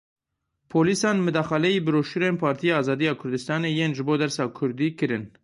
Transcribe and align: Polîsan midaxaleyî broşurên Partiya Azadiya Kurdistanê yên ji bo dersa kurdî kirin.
Polîsan 0.71 1.17
midaxaleyî 1.25 1.81
broşurên 1.87 2.35
Partiya 2.43 2.73
Azadiya 2.81 3.13
Kurdistanê 3.21 3.69
yên 3.79 3.91
ji 3.97 4.03
bo 4.07 4.15
dersa 4.19 4.45
kurdî 4.57 4.87
kirin. 4.99 5.23